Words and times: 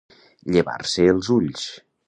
Llevar-se 0.55 1.07
els 1.13 1.31
ulls. 1.39 1.71